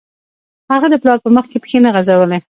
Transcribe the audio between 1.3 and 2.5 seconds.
مخکې پښې نه غځولې